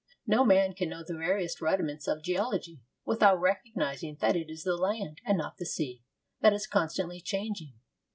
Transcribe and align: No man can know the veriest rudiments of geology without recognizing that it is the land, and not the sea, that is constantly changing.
No 0.25 0.43
man 0.43 0.73
can 0.73 0.89
know 0.89 1.03
the 1.03 1.13
veriest 1.13 1.61
rudiments 1.61 2.07
of 2.07 2.23
geology 2.23 2.81
without 3.05 3.39
recognizing 3.39 4.17
that 4.19 4.35
it 4.35 4.49
is 4.49 4.63
the 4.63 4.75
land, 4.75 5.21
and 5.27 5.37
not 5.37 5.57
the 5.57 5.65
sea, 5.67 6.01
that 6.41 6.53
is 6.53 6.65
constantly 6.65 7.21
changing. 7.21 7.73